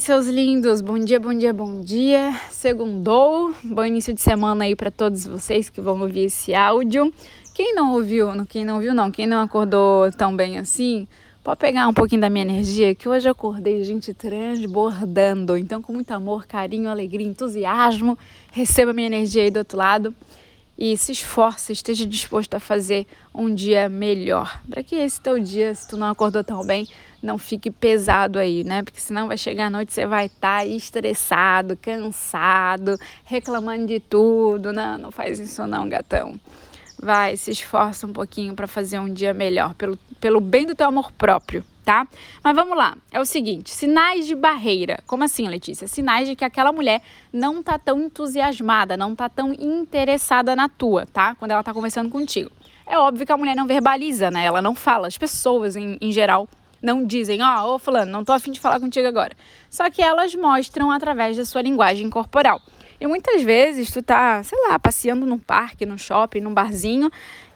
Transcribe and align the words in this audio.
Seus 0.00 0.26
lindos, 0.26 0.80
bom 0.80 0.98
dia, 0.98 1.18
bom 1.18 1.34
dia, 1.34 1.52
bom 1.52 1.80
dia. 1.80 2.32
Segundou, 2.50 3.52
bom 3.64 3.84
início 3.84 4.14
de 4.14 4.20
semana 4.20 4.64
aí 4.64 4.76
para 4.76 4.90
todos 4.90 5.26
vocês 5.26 5.68
que 5.68 5.80
vão 5.80 6.00
ouvir 6.00 6.26
esse 6.26 6.54
áudio. 6.54 7.12
Quem 7.52 7.74
não 7.74 7.94
ouviu, 7.94 8.28
quem 8.46 8.64
não 8.64 8.76
ouviu 8.76 8.94
não, 8.94 9.10
quem 9.10 9.26
não 9.26 9.42
acordou 9.42 10.10
tão 10.12 10.34
bem 10.36 10.58
assim, 10.58 11.08
pode 11.42 11.58
pegar 11.58 11.88
um 11.88 11.92
pouquinho 11.92 12.20
da 12.20 12.30
minha 12.30 12.44
energia, 12.44 12.94
que 12.94 13.08
hoje 13.08 13.28
eu 13.28 13.32
acordei, 13.32 13.82
gente, 13.82 14.14
transbordando. 14.14 15.56
Então, 15.56 15.82
com 15.82 15.92
muito 15.92 16.12
amor, 16.12 16.46
carinho, 16.46 16.88
alegria, 16.88 17.26
entusiasmo, 17.26 18.16
receba 18.52 18.92
minha 18.92 19.08
energia 19.08 19.42
aí 19.42 19.50
do 19.50 19.58
outro 19.58 19.76
lado 19.76 20.14
e 20.78 20.96
se 20.96 21.10
esforce, 21.10 21.72
esteja 21.72 22.06
disposto 22.06 22.54
a 22.54 22.60
fazer 22.60 23.04
um 23.34 23.52
dia 23.52 23.88
melhor. 23.88 24.62
Para 24.70 24.82
que 24.82 24.94
esse 24.94 25.20
teu 25.20 25.40
dia, 25.40 25.74
se 25.74 25.88
tu 25.88 25.96
não 25.96 26.06
acordou 26.08 26.44
tão 26.44 26.64
bem, 26.64 26.86
não 27.22 27.38
fique 27.38 27.70
pesado 27.70 28.38
aí, 28.38 28.62
né? 28.64 28.82
Porque 28.82 29.00
senão 29.00 29.28
vai 29.28 29.36
chegar 29.36 29.66
à 29.66 29.70
noite 29.70 29.92
você 29.92 30.06
vai 30.06 30.26
estar 30.26 30.60
tá 30.60 30.66
estressado, 30.66 31.76
cansado, 31.76 32.98
reclamando 33.24 33.86
de 33.86 34.00
tudo. 34.00 34.72
Não, 34.72 34.98
não 34.98 35.10
faz 35.10 35.38
isso 35.38 35.66
não, 35.66 35.88
gatão. 35.88 36.38
Vai, 37.00 37.36
se 37.36 37.50
esforça 37.50 38.06
um 38.06 38.12
pouquinho 38.12 38.54
para 38.54 38.66
fazer 38.66 38.98
um 38.98 39.12
dia 39.12 39.32
melhor, 39.32 39.74
pelo, 39.74 39.96
pelo 40.20 40.40
bem 40.40 40.66
do 40.66 40.74
teu 40.74 40.88
amor 40.88 41.12
próprio, 41.12 41.64
tá? 41.84 42.08
Mas 42.42 42.56
vamos 42.56 42.76
lá, 42.76 42.96
é 43.12 43.20
o 43.20 43.24
seguinte, 43.24 43.70
sinais 43.70 44.26
de 44.26 44.34
barreira. 44.34 44.98
Como 45.06 45.22
assim, 45.22 45.46
Letícia? 45.46 45.86
Sinais 45.86 46.26
de 46.26 46.34
que 46.34 46.44
aquela 46.44 46.72
mulher 46.72 47.00
não 47.32 47.62
tá 47.62 47.78
tão 47.78 48.00
entusiasmada, 48.00 48.96
não 48.96 49.14
tá 49.14 49.28
tão 49.28 49.52
interessada 49.52 50.56
na 50.56 50.68
tua, 50.68 51.06
tá? 51.06 51.36
Quando 51.36 51.52
ela 51.52 51.62
tá 51.62 51.72
conversando 51.72 52.10
contigo. 52.10 52.50
É 52.84 52.98
óbvio 52.98 53.26
que 53.26 53.32
a 53.32 53.36
mulher 53.36 53.54
não 53.54 53.66
verbaliza, 53.66 54.30
né? 54.30 54.46
Ela 54.46 54.62
não 54.62 54.74
fala. 54.74 55.06
As 55.06 55.18
pessoas, 55.18 55.76
em, 55.76 55.98
em 56.00 56.10
geral, 56.10 56.48
não 56.80 57.04
dizem, 57.04 57.42
ó, 57.42 57.64
oh, 57.64 57.74
ô 57.74 57.78
fulano, 57.78 58.10
não 58.10 58.24
tô 58.24 58.32
afim 58.32 58.50
de 58.50 58.60
falar 58.60 58.80
contigo 58.80 59.06
agora. 59.06 59.32
Só 59.70 59.90
que 59.90 60.02
elas 60.02 60.34
mostram 60.34 60.90
através 60.90 61.36
da 61.36 61.44
sua 61.44 61.62
linguagem 61.62 62.08
corporal. 62.08 62.60
E 63.00 63.06
muitas 63.06 63.42
vezes 63.42 63.90
tu 63.90 64.02
tá, 64.02 64.42
sei 64.42 64.58
lá, 64.68 64.78
passeando 64.78 65.24
num 65.24 65.38
parque, 65.38 65.86
num 65.86 65.98
shopping, 65.98 66.40
num 66.40 66.52
barzinho 66.52 67.10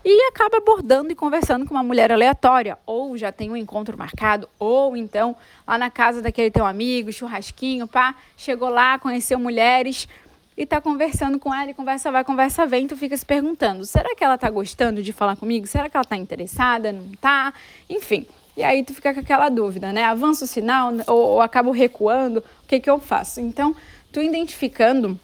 e 0.05 0.29
acaba 0.29 0.59
abordando 0.59 1.12
e 1.12 1.14
conversando 1.14 1.64
com 1.64 1.75
uma 1.75 1.83
mulher 1.83 2.11
aleatória, 2.11 2.77
ou 2.84 3.17
já 3.17 3.31
tem 3.31 3.51
um 3.51 3.56
encontro 3.56 3.97
marcado, 3.97 4.48
ou 4.59 4.97
então 4.97 5.36
lá 5.67 5.79
na 5.79 5.91
casa 5.91 6.20
daquele 6.20 6.51
teu 6.51 6.67
amigo, 6.67 7.12
churrasquinho, 7.12 7.86
pá, 7.86 8.14
chegou 8.36 8.69
lá, 8.69 8.98
conheceu 8.98 9.39
mulheres 9.39 10.09
e 10.57 10.67
tá 10.67 10.81
conversando 10.81 11.39
com 11.39 11.55
ela, 11.55 11.70
e 11.70 11.75
conversa 11.75 12.11
vai, 12.11 12.25
conversa 12.25 12.67
vem, 12.67 12.86
tu 12.86 12.97
fica 12.97 13.17
se 13.17 13.25
perguntando, 13.25 13.84
será 13.84 14.14
que 14.14 14.25
ela 14.25 14.36
tá 14.36 14.51
gostando 14.51 15.03
de 15.03 15.12
falar 15.12 15.36
comigo? 15.36 15.67
Será 15.67 15.89
que 15.89 15.97
ela 15.97 16.05
tá 16.05 16.17
interessada? 16.17 16.92
Não 16.92 17.12
tá? 17.20 17.55
Enfim, 17.89 18.27
e 18.56 18.62
aí 18.62 18.84
tu 18.84 18.95
fica 18.95 19.14
com 19.14 19.20
aquela 19.20 19.48
dúvida, 19.48 19.92
né? 19.92 20.05
Avança 20.05 20.45
o 20.45 20.48
sinal 20.48 20.92
ou, 21.06 21.17
ou 21.17 21.41
acabo 21.41 21.70
recuando? 21.70 22.41
O 22.41 22.67
que, 22.69 22.81
que 22.81 22.91
eu 22.91 22.98
faço? 22.98 23.41
Então, 23.41 23.75
tu 24.12 24.20
identificando 24.20 25.19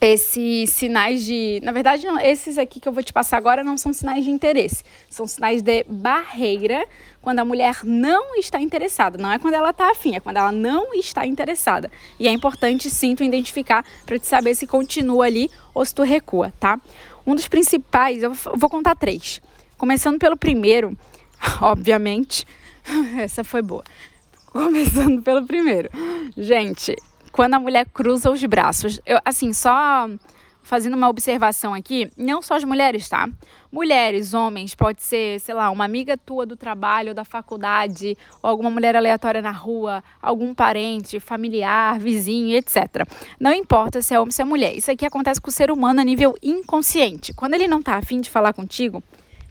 esses 0.00 0.70
sinais 0.70 1.24
de. 1.24 1.60
Na 1.62 1.70
verdade, 1.70 2.04
não, 2.04 2.18
esses 2.18 2.58
aqui 2.58 2.80
que 2.80 2.88
eu 2.88 2.92
vou 2.92 3.02
te 3.02 3.12
passar 3.12 3.36
agora 3.36 3.62
não 3.62 3.78
são 3.78 3.92
sinais 3.92 4.24
de 4.24 4.30
interesse, 4.30 4.84
são 5.08 5.26
sinais 5.26 5.62
de 5.62 5.84
barreira 5.84 6.84
quando 7.20 7.38
a 7.38 7.44
mulher 7.44 7.78
não 7.84 8.34
está 8.34 8.60
interessada. 8.60 9.16
Não 9.16 9.30
é 9.30 9.38
quando 9.38 9.54
ela 9.54 9.70
está 9.70 9.90
afim, 9.92 10.16
é 10.16 10.20
quando 10.20 10.38
ela 10.38 10.50
não 10.50 10.92
está 10.92 11.24
interessada. 11.24 11.90
E 12.18 12.26
é 12.26 12.32
importante 12.32 12.90
sim 12.90 13.14
tu 13.14 13.22
identificar 13.22 13.84
para 14.04 14.18
te 14.18 14.26
saber 14.26 14.56
se 14.56 14.66
continua 14.66 15.26
ali 15.26 15.48
ou 15.72 15.84
se 15.84 15.94
tu 15.94 16.02
recua, 16.02 16.52
tá? 16.58 16.80
Um 17.24 17.36
dos 17.36 17.46
principais, 17.46 18.24
eu 18.24 18.32
vou 18.34 18.68
contar 18.68 18.96
três. 18.96 19.40
Começando 19.78 20.18
pelo 20.18 20.36
primeiro, 20.36 20.98
obviamente. 21.60 22.46
Essa 23.18 23.44
foi 23.44 23.62
boa. 23.62 23.84
Começando 24.46 25.22
pelo 25.22 25.46
primeiro. 25.46 25.88
Gente, 26.36 26.96
quando 27.32 27.54
a 27.54 27.58
mulher 27.58 27.86
cruza 27.92 28.30
os 28.30 28.42
braços, 28.44 29.00
eu, 29.06 29.18
assim, 29.24 29.52
só 29.52 30.08
fazendo 30.62 30.94
uma 30.94 31.08
observação 31.08 31.74
aqui, 31.74 32.10
não 32.16 32.40
só 32.40 32.54
as 32.54 32.64
mulheres, 32.64 33.08
tá? 33.08 33.28
Mulheres, 33.70 34.32
homens, 34.32 34.74
pode 34.74 35.02
ser, 35.02 35.40
sei 35.40 35.54
lá, 35.54 35.70
uma 35.70 35.84
amiga 35.84 36.16
tua 36.16 36.46
do 36.46 36.56
trabalho, 36.56 37.14
da 37.14 37.24
faculdade, 37.24 38.16
ou 38.42 38.50
alguma 38.50 38.70
mulher 38.70 38.94
aleatória 38.94 39.42
na 39.42 39.50
rua, 39.50 40.04
algum 40.20 40.54
parente, 40.54 41.18
familiar, 41.18 41.98
vizinho, 41.98 42.56
etc. 42.56 43.06
Não 43.40 43.52
importa 43.52 44.02
se 44.02 44.14
é 44.14 44.18
homem 44.20 44.28
ou 44.28 44.32
se 44.32 44.42
é 44.42 44.44
mulher. 44.44 44.76
Isso 44.76 44.90
aqui 44.90 45.06
acontece 45.06 45.40
com 45.40 45.48
o 45.48 45.52
ser 45.52 45.70
humano 45.70 46.00
a 46.00 46.04
nível 46.04 46.36
inconsciente. 46.42 47.32
Quando 47.34 47.54
ele 47.54 47.66
não 47.66 47.82
tá 47.82 47.96
afim 47.96 48.20
de 48.20 48.30
falar 48.30 48.52
contigo, 48.52 49.02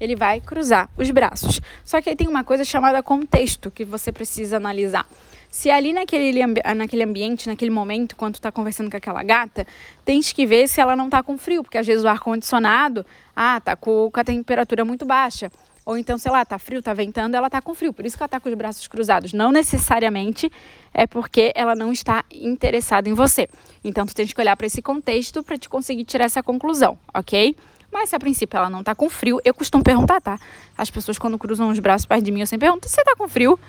ele 0.01 0.15
vai 0.15 0.41
cruzar 0.41 0.89
os 0.97 1.11
braços. 1.11 1.61
Só 1.85 2.01
que 2.01 2.09
aí 2.09 2.15
tem 2.15 2.27
uma 2.27 2.43
coisa 2.43 2.65
chamada 2.65 3.03
contexto 3.03 3.69
que 3.69 3.85
você 3.85 4.11
precisa 4.11 4.57
analisar. 4.57 5.05
Se 5.51 5.69
ali 5.69 5.93
naquele, 5.93 6.43
naquele 6.75 7.03
ambiente, 7.03 7.47
naquele 7.47 7.69
momento, 7.69 8.15
quando 8.15 8.35
tu 8.35 8.41
tá 8.41 8.51
conversando 8.51 8.89
com 8.89 8.97
aquela 8.97 9.21
gata, 9.21 9.67
tens 10.03 10.31
que 10.33 10.45
ver 10.45 10.67
se 10.67 10.81
ela 10.81 10.95
não 10.95 11.09
tá 11.09 11.21
com 11.21 11.37
frio, 11.37 11.61
porque 11.61 11.77
às 11.77 11.85
vezes 11.85 12.03
o 12.03 12.07
ar-condicionado, 12.07 13.05
ah, 13.35 13.61
tá 13.61 13.75
com, 13.75 14.09
com 14.09 14.19
a 14.19 14.23
temperatura 14.23 14.83
muito 14.83 15.05
baixa. 15.05 15.51
Ou 15.85 15.97
então, 15.97 16.17
sei 16.17 16.31
lá, 16.31 16.43
tá 16.45 16.57
frio, 16.57 16.81
tá 16.81 16.93
ventando, 16.93 17.35
ela 17.35 17.49
tá 17.49 17.61
com 17.61 17.75
frio. 17.75 17.93
Por 17.93 18.05
isso 18.05 18.15
que 18.15 18.23
ela 18.23 18.29
tá 18.29 18.39
com 18.39 18.49
os 18.49 18.55
braços 18.55 18.87
cruzados. 18.87 19.33
Não 19.33 19.51
necessariamente 19.51 20.51
é 20.93 21.05
porque 21.05 21.51
ela 21.53 21.75
não 21.75 21.91
está 21.91 22.23
interessada 22.31 23.09
em 23.09 23.13
você. 23.13 23.47
Então, 23.83 24.05
tu 24.05 24.15
tens 24.15 24.31
que 24.31 24.39
olhar 24.39 24.55
para 24.55 24.67
esse 24.67 24.81
contexto 24.81 25.43
para 25.43 25.57
te 25.57 25.67
conseguir 25.67 26.05
tirar 26.05 26.25
essa 26.25 26.41
conclusão, 26.41 26.97
ok? 27.13 27.55
Mas 27.91 28.09
se 28.09 28.15
a 28.15 28.19
princípio 28.19 28.57
ela 28.57 28.69
não 28.69 28.83
tá 28.83 28.95
com 28.95 29.09
frio, 29.09 29.39
eu 29.43 29.53
costumo 29.53 29.83
perguntar, 29.83 30.21
tá? 30.21 30.39
As 30.77 30.89
pessoas 30.89 31.17
quando 31.19 31.37
cruzam 31.37 31.69
os 31.69 31.79
braços 31.79 32.05
perto 32.05 32.23
de 32.23 32.31
mim, 32.31 32.39
eu 32.39 32.47
sempre 32.47 32.67
pergunto, 32.67 32.87
você 32.87 33.03
tá 33.03 33.15
com 33.15 33.27
frio? 33.27 33.59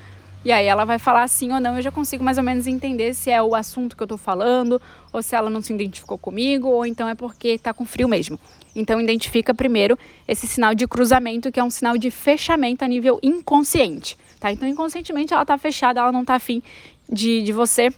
E 0.45 0.51
aí 0.51 0.67
ela 0.67 0.85
vai 0.85 0.99
falar 0.99 1.29
sim 1.29 1.53
ou 1.53 1.61
não, 1.61 1.77
eu 1.77 1.83
já 1.83 1.93
consigo 1.93 2.25
mais 2.25 2.37
ou 2.37 2.43
menos 2.43 2.67
entender 2.67 3.15
se 3.15 3.31
é 3.31 3.41
o 3.41 3.55
assunto 3.55 3.97
que 3.97 4.03
eu 4.03 4.07
tô 4.09 4.17
falando, 4.17 4.83
ou 5.13 5.23
se 5.23 5.37
ela 5.37 5.49
não 5.49 5.63
se 5.63 5.73
identificou 5.73 6.19
comigo, 6.19 6.69
ou 6.69 6.85
então 6.85 7.09
é 7.09 7.15
porque 7.15 7.59
tá 7.59 7.73
com 7.73 7.85
frio 7.85 8.09
mesmo. 8.09 8.39
Então 8.75 9.01
identifica 9.01 9.55
primeiro 9.55 9.97
esse 10.27 10.49
sinal 10.49 10.75
de 10.75 10.87
cruzamento, 10.89 11.53
que 11.53 11.61
é 11.61 11.65
um 11.65 11.71
sinal 11.71 11.97
de 11.97 12.11
fechamento 12.11 12.85
a 12.85 12.89
nível 12.89 13.21
inconsciente, 13.23 14.19
tá? 14.41 14.51
Então 14.51 14.67
inconscientemente 14.67 15.33
ela 15.33 15.45
tá 15.45 15.57
fechada, 15.57 16.01
ela 16.01 16.11
não 16.11 16.25
tá 16.25 16.35
afim 16.35 16.61
de, 17.09 17.43
de 17.43 17.53
você 17.53 17.93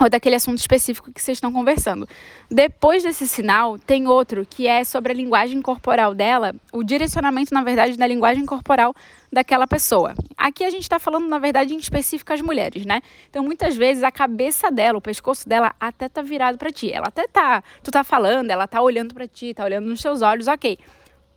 ou 0.00 0.10
daquele 0.10 0.34
assunto 0.34 0.58
específico 0.58 1.10
que 1.10 1.20
vocês 1.20 1.36
estão 1.36 1.52
conversando. 1.52 2.06
Depois 2.50 3.02
desse 3.02 3.26
sinal, 3.26 3.78
tem 3.78 4.06
outro 4.06 4.46
que 4.48 4.66
é 4.66 4.84
sobre 4.84 5.12
a 5.12 5.14
linguagem 5.14 5.60
corporal 5.62 6.14
dela, 6.14 6.54
o 6.72 6.82
direcionamento, 6.82 7.52
na 7.54 7.62
verdade, 7.62 7.96
da 7.96 8.06
linguagem 8.06 8.44
corporal 8.44 8.94
daquela 9.32 9.66
pessoa. 9.66 10.14
Aqui 10.36 10.64
a 10.64 10.70
gente 10.70 10.82
está 10.82 10.98
falando, 10.98 11.26
na 11.26 11.38
verdade, 11.38 11.74
em 11.74 11.78
específico 11.78 12.32
as 12.32 12.40
mulheres, 12.40 12.84
né? 12.84 13.00
Então, 13.30 13.42
muitas 13.42 13.76
vezes, 13.76 14.02
a 14.02 14.12
cabeça 14.12 14.70
dela, 14.70 14.98
o 14.98 15.02
pescoço 15.02 15.48
dela, 15.48 15.74
até 15.80 16.08
tá 16.08 16.22
virado 16.22 16.58
para 16.58 16.70
ti. 16.70 16.92
Ela 16.92 17.08
até 17.08 17.26
tá, 17.26 17.62
tu 17.82 17.90
tá 17.90 18.04
falando, 18.04 18.50
ela 18.50 18.66
tá 18.66 18.82
olhando 18.82 19.14
para 19.14 19.26
ti, 19.26 19.54
tá 19.54 19.64
olhando 19.64 19.86
nos 19.86 20.00
seus 20.00 20.20
olhos, 20.22 20.46
ok. 20.46 20.78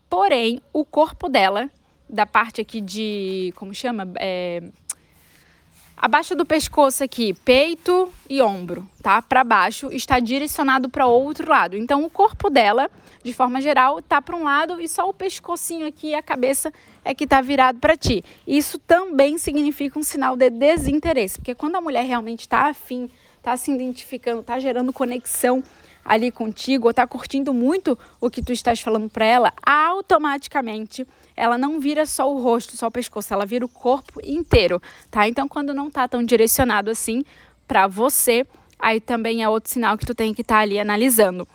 Porém, 0.09 0.61
o 0.73 0.83
corpo 0.83 1.29
dela, 1.29 1.69
da 2.09 2.25
parte 2.25 2.59
aqui 2.59 2.81
de, 2.81 3.53
como 3.55 3.73
chama? 3.73 4.11
É, 4.19 4.63
Abaixo 6.01 6.33
do 6.33 6.45
pescoço 6.45 7.03
aqui, 7.03 7.33
peito 7.33 8.09
e 8.29 8.41
ombro, 8.41 8.87
tá? 9.03 9.21
Para 9.21 9.43
baixo 9.43 9.91
está 9.91 10.17
direcionado 10.17 10.87
para 10.87 11.05
outro 11.05 11.49
lado. 11.49 11.75
Então 11.75 12.05
o 12.05 12.09
corpo 12.09 12.49
dela, 12.49 12.89
de 13.21 13.33
forma 13.33 13.59
geral, 13.59 14.01
tá 14.01 14.21
para 14.21 14.33
um 14.33 14.45
lado 14.45 14.79
e 14.79 14.87
só 14.87 15.09
o 15.09 15.13
pescocinho 15.13 15.85
aqui 15.85 16.11
e 16.11 16.15
a 16.15 16.21
cabeça 16.21 16.71
é 17.03 17.13
que 17.13 17.27
tá 17.27 17.41
virado 17.41 17.79
para 17.79 17.97
ti. 17.97 18.23
Isso 18.47 18.79
também 18.79 19.37
significa 19.37 19.99
um 19.99 20.03
sinal 20.03 20.37
de 20.37 20.49
desinteresse, 20.49 21.37
porque 21.37 21.53
quando 21.53 21.75
a 21.75 21.81
mulher 21.81 22.05
realmente 22.05 22.41
está 22.41 22.69
afim, 22.69 23.09
está 23.37 23.57
se 23.57 23.69
identificando, 23.69 24.39
está 24.39 24.57
gerando 24.57 24.93
conexão 24.93 25.61
ali 26.09 26.31
contigo, 26.31 26.87
ou 26.87 26.89
está 26.89 27.05
curtindo 27.05 27.53
muito 27.53 27.97
o 28.19 28.31
que 28.31 28.41
tu 28.41 28.51
estás 28.51 28.81
falando 28.81 29.07
para 29.07 29.25
ela, 29.25 29.53
automaticamente 29.63 31.07
ela 31.35 31.55
não 31.55 31.79
vira 31.79 32.03
só 32.07 32.33
o 32.33 32.41
rosto, 32.41 32.75
só 32.75 32.87
o 32.87 32.91
pescoço, 32.91 33.31
ela 33.31 33.45
vira 33.45 33.63
o 33.63 33.69
corpo 33.69 34.19
inteiro, 34.23 34.81
tá? 35.11 35.27
Então, 35.27 35.47
quando 35.47 35.71
não 35.71 35.89
tá 35.89 36.07
tão 36.07 36.23
direcionado 36.23 36.89
assim 36.89 37.23
para 37.67 37.85
você, 37.85 38.43
aí 38.79 38.99
também 38.99 39.43
é 39.43 39.47
outro 39.47 39.71
sinal 39.71 39.99
que 39.99 40.05
tu 40.05 40.15
tem 40.15 40.33
que 40.33 40.41
estar 40.41 40.55
tá 40.55 40.61
ali 40.61 40.79
analisando. 40.79 41.47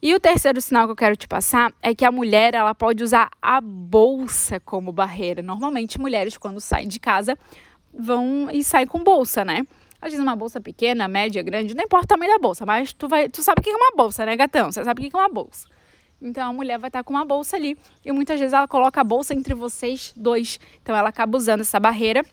E 0.00 0.14
o 0.14 0.20
terceiro 0.20 0.60
sinal 0.60 0.86
que 0.86 0.92
eu 0.92 0.96
quero 0.96 1.16
te 1.16 1.26
passar 1.26 1.72
é 1.82 1.92
que 1.92 2.04
a 2.04 2.12
mulher 2.12 2.54
ela 2.54 2.76
pode 2.76 3.02
usar 3.02 3.28
a 3.42 3.60
bolsa 3.60 4.60
como 4.60 4.92
barreira. 4.92 5.42
Normalmente 5.42 5.98
mulheres 5.98 6.38
quando 6.38 6.60
saem 6.60 6.86
de 6.86 7.00
casa 7.00 7.36
vão 7.92 8.48
e 8.52 8.62
saem 8.62 8.86
com 8.86 9.02
bolsa, 9.02 9.44
né? 9.44 9.66
Às 10.00 10.10
vezes 10.10 10.22
uma 10.22 10.36
bolsa 10.36 10.60
pequena, 10.60 11.08
média, 11.08 11.42
grande, 11.42 11.74
não 11.74 11.84
importa 11.84 12.04
o 12.04 12.08
tamanho 12.08 12.32
da 12.32 12.38
bolsa, 12.38 12.66
mas 12.66 12.92
tu 12.92 13.08
vai, 13.08 13.28
tu 13.28 13.42
sabe 13.42 13.60
o 13.60 13.62
que 13.62 13.70
é 13.70 13.76
uma 13.76 13.92
bolsa, 13.96 14.26
né, 14.26 14.36
gatão? 14.36 14.70
Você 14.70 14.84
sabe 14.84 15.00
o 15.06 15.10
que 15.10 15.16
é 15.16 15.18
uma 15.18 15.28
bolsa. 15.28 15.66
Então 16.20 16.48
a 16.48 16.52
mulher 16.52 16.78
vai 16.78 16.88
estar 16.88 17.04
com 17.04 17.12
uma 17.12 17.24
bolsa 17.24 17.56
ali 17.56 17.76
e 18.04 18.10
muitas 18.12 18.38
vezes 18.38 18.52
ela 18.52 18.66
coloca 18.66 19.00
a 19.00 19.04
bolsa 19.04 19.34
entre 19.34 19.54
vocês 19.54 20.12
dois. 20.16 20.58
Então 20.82 20.96
ela 20.96 21.08
acaba 21.08 21.36
usando 21.36 21.60
essa 21.60 21.78
barreira 21.78 22.24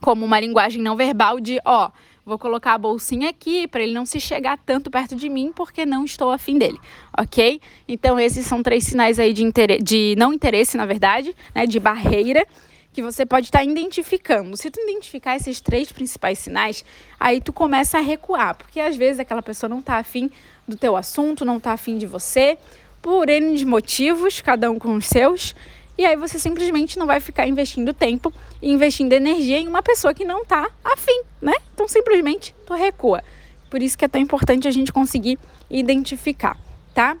como 0.00 0.24
uma 0.24 0.40
linguagem 0.40 0.80
não 0.80 0.96
verbal 0.96 1.38
de, 1.38 1.60
ó, 1.64 1.90
vou 2.24 2.38
colocar 2.38 2.74
a 2.74 2.78
bolsinha 2.78 3.28
aqui 3.28 3.68
para 3.68 3.82
ele 3.82 3.92
não 3.92 4.06
se 4.06 4.18
chegar 4.20 4.58
tanto 4.58 4.90
perto 4.90 5.14
de 5.14 5.28
mim 5.28 5.52
porque 5.54 5.84
não 5.84 6.04
estou 6.04 6.30
afim 6.30 6.56
dele, 6.58 6.78
ok? 7.16 7.60
Então 7.86 8.18
esses 8.18 8.46
são 8.46 8.62
três 8.62 8.84
sinais 8.84 9.18
aí 9.18 9.32
de, 9.32 9.44
de 9.82 10.14
não 10.16 10.32
interesse, 10.32 10.76
na 10.76 10.86
verdade, 10.86 11.34
né, 11.54 11.66
de 11.66 11.78
barreira 11.78 12.46
que 12.92 13.02
você 13.02 13.24
pode 13.24 13.46
estar 13.46 13.60
tá 13.60 13.64
identificando. 13.64 14.56
Se 14.56 14.70
tu 14.70 14.80
identificar 14.80 15.36
esses 15.36 15.60
três 15.60 15.92
principais 15.92 16.38
sinais, 16.38 16.84
aí 17.18 17.40
tu 17.40 17.52
começa 17.52 17.98
a 17.98 18.00
recuar, 18.00 18.56
porque 18.56 18.80
às 18.80 18.96
vezes 18.96 19.20
aquela 19.20 19.42
pessoa 19.42 19.68
não 19.68 19.80
está 19.80 19.96
afim 19.96 20.30
do 20.66 20.76
teu 20.76 20.96
assunto, 20.96 21.44
não 21.44 21.58
está 21.58 21.72
afim 21.72 21.98
de 21.98 22.06
você, 22.06 22.58
por 23.00 23.28
N 23.28 23.64
motivos, 23.64 24.40
cada 24.40 24.70
um 24.70 24.78
com 24.78 24.94
os 24.94 25.06
seus, 25.06 25.54
e 25.96 26.04
aí 26.04 26.16
você 26.16 26.38
simplesmente 26.38 26.98
não 26.98 27.06
vai 27.06 27.20
ficar 27.20 27.46
investindo 27.46 27.92
tempo 27.92 28.32
e 28.62 28.70
investindo 28.70 29.12
energia 29.12 29.58
em 29.58 29.68
uma 29.68 29.82
pessoa 29.82 30.14
que 30.14 30.24
não 30.24 30.42
está 30.42 30.70
afim, 30.82 31.22
né? 31.40 31.52
Então 31.74 31.86
simplesmente 31.86 32.54
tu 32.66 32.74
recua. 32.74 33.22
Por 33.68 33.82
isso 33.82 33.96
que 33.96 34.04
é 34.04 34.08
tão 34.08 34.20
importante 34.20 34.66
a 34.66 34.70
gente 34.70 34.92
conseguir 34.92 35.38
identificar, 35.68 36.56
tá? 36.94 37.16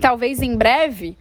Talvez 0.00 0.42
em 0.42 0.56
breve, 0.56 1.16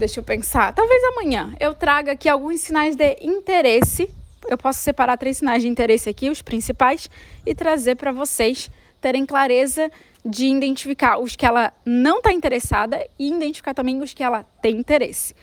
deixa 0.00 0.18
eu 0.18 0.24
pensar, 0.24 0.72
talvez 0.72 1.02
amanhã 1.04 1.54
eu 1.60 1.74
traga 1.74 2.12
aqui 2.12 2.28
alguns 2.28 2.62
sinais 2.62 2.96
de 2.96 3.18
interesse. 3.20 4.10
Eu 4.48 4.56
posso 4.56 4.80
separar 4.80 5.18
três 5.18 5.36
sinais 5.36 5.62
de 5.62 5.68
interesse 5.68 6.08
aqui, 6.08 6.30
os 6.30 6.40
principais, 6.40 7.08
e 7.44 7.54
trazer 7.54 7.96
para 7.96 8.10
vocês 8.10 8.70
terem 9.00 9.26
clareza 9.26 9.90
de 10.24 10.46
identificar 10.46 11.18
os 11.18 11.36
que 11.36 11.46
ela 11.46 11.72
não 11.84 12.18
está 12.18 12.32
interessada 12.32 13.06
e 13.18 13.28
identificar 13.28 13.74
também 13.74 14.00
os 14.02 14.14
que 14.14 14.22
ela 14.22 14.42
tem 14.62 14.78
interesse. 14.78 15.34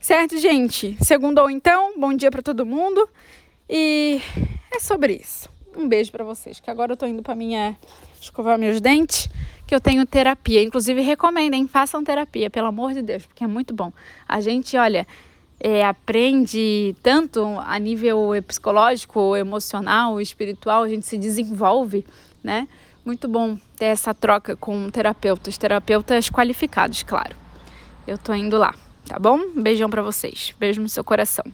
Certo, 0.00 0.38
gente? 0.38 0.96
Segundo 1.02 1.48
então, 1.50 1.98
bom 1.98 2.14
dia 2.14 2.30
para 2.30 2.42
todo 2.42 2.64
mundo. 2.64 3.08
E 3.68 4.20
é 4.72 4.80
sobre 4.80 5.14
isso. 5.16 5.50
Um 5.76 5.86
beijo 5.86 6.10
para 6.10 6.24
vocês, 6.24 6.58
que 6.60 6.70
agora 6.70 6.92
eu 6.92 6.96
tô 6.96 7.06
indo 7.06 7.22
para 7.22 7.34
minha 7.34 7.76
escovar 8.20 8.58
meus 8.58 8.80
dentes, 8.80 9.28
que 9.68 9.74
eu 9.74 9.80
tenho 9.80 10.04
terapia. 10.06 10.62
Inclusive, 10.62 11.02
recomendem, 11.02 11.68
façam 11.68 12.02
terapia, 12.02 12.48
pelo 12.48 12.68
amor 12.68 12.94
de 12.94 13.02
Deus, 13.02 13.26
porque 13.26 13.44
é 13.44 13.46
muito 13.46 13.74
bom. 13.74 13.92
A 14.26 14.40
gente, 14.40 14.76
olha, 14.78 15.06
é, 15.60 15.84
aprende 15.84 16.96
tanto 17.02 17.44
a 17.60 17.78
nível 17.78 18.30
psicológico, 18.46 19.36
emocional, 19.36 20.18
espiritual, 20.20 20.84
a 20.84 20.88
gente 20.88 21.04
se 21.04 21.18
desenvolve, 21.18 22.04
né? 22.42 22.66
Muito 23.04 23.28
bom 23.28 23.58
ter 23.76 23.86
essa 23.86 24.14
troca 24.14 24.56
com 24.56 24.90
terapeutas, 24.90 25.58
terapeutas 25.58 26.30
qualificados, 26.30 27.02
claro. 27.02 27.36
Eu 28.06 28.16
tô 28.16 28.32
indo 28.32 28.56
lá. 28.56 28.74
Tá 29.06 29.18
bom? 29.18 29.52
Beijão 29.54 29.88
para 29.88 30.02
vocês. 30.02 30.54
Beijo 30.58 30.80
no 30.80 30.88
seu 30.88 31.04
coração. 31.04 31.44